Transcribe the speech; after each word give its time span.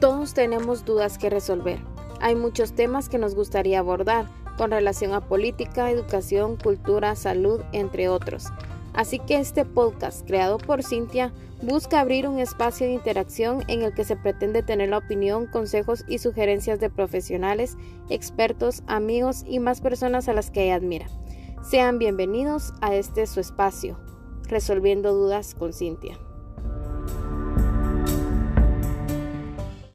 Todos 0.00 0.32
tenemos 0.32 0.86
dudas 0.86 1.18
que 1.18 1.28
resolver. 1.28 1.78
Hay 2.22 2.34
muchos 2.34 2.72
temas 2.72 3.10
que 3.10 3.18
nos 3.18 3.34
gustaría 3.34 3.80
abordar 3.80 4.30
con 4.56 4.70
relación 4.70 5.12
a 5.12 5.20
política, 5.20 5.90
educación, 5.90 6.56
cultura, 6.56 7.14
salud, 7.16 7.60
entre 7.72 8.08
otros. 8.08 8.46
Así 8.94 9.18
que 9.18 9.38
este 9.38 9.66
podcast, 9.66 10.26
creado 10.26 10.56
por 10.56 10.82
Cintia, 10.82 11.34
busca 11.60 12.00
abrir 12.00 12.26
un 12.26 12.38
espacio 12.38 12.86
de 12.86 12.94
interacción 12.94 13.62
en 13.68 13.82
el 13.82 13.92
que 13.92 14.04
se 14.04 14.16
pretende 14.16 14.62
tener 14.62 14.88
la 14.88 14.98
opinión, 14.98 15.46
consejos 15.46 16.02
y 16.08 16.16
sugerencias 16.18 16.80
de 16.80 16.88
profesionales, 16.88 17.76
expertos, 18.08 18.82
amigos 18.86 19.44
y 19.46 19.58
más 19.58 19.82
personas 19.82 20.30
a 20.30 20.32
las 20.32 20.50
que 20.50 20.64
ella 20.64 20.76
admira. 20.76 21.08
Sean 21.62 21.98
bienvenidos 21.98 22.72
a 22.80 22.94
este 22.94 23.26
su 23.26 23.38
espacio, 23.40 24.00
Resolviendo 24.48 25.12
Dudas 25.12 25.54
con 25.54 25.74
Cintia. 25.74 26.18